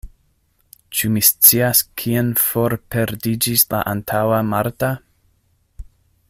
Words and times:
Ĉu 0.99 1.09
mi 1.17 1.21
scias, 1.27 1.83
kien 2.03 2.31
forperdiĝis 2.45 3.67
la 3.75 3.83
antaŭa 3.93 4.41
Marta? 4.55 4.91